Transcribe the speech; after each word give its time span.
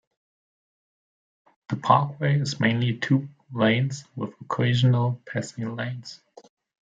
The 1.69 1.75
parkway 1.75 2.39
is 2.39 2.59
mainly 2.59 2.97
two 2.97 3.29
lanes 3.53 4.03
with 4.15 4.33
occasional 4.41 5.21
passing 5.27 5.75
lanes. 5.75 6.19